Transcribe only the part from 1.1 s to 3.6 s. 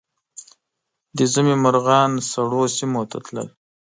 د ژمي مرغان سړو سیمو ته تلل